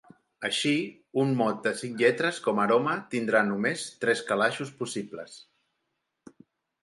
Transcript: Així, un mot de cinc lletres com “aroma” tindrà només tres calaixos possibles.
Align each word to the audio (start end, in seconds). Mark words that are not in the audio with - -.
Així, 0.47 0.71
un 1.23 1.33
mot 1.41 1.59
de 1.65 1.73
cinc 1.81 1.99
lletres 2.03 2.39
com 2.47 2.61
“aroma” 2.63 2.95
tindrà 3.11 3.41
només 3.49 3.83
tres 4.05 4.23
calaixos 4.31 4.71
possibles. 4.79 5.37